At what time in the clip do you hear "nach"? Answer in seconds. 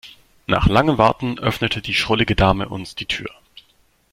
0.47-0.65